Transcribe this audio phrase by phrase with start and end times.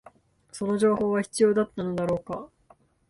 [0.51, 2.49] その情報は必要だったのだろうか